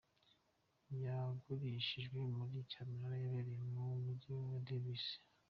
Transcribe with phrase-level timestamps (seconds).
[1.03, 5.19] Yagurishirijwe muri cyamunara yabereye mu mujyi wa Devizes.